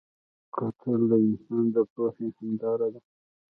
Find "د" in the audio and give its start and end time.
1.09-1.13, 1.73-1.77